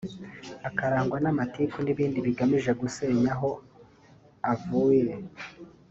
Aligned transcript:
akarangwa 0.69 1.17
n’amatiku 1.23 1.75
n’ibindi 1.81 2.17
bigamije 2.25 2.71
gusenya 2.81 3.29
aho 3.35 3.49
avuye 4.51 5.13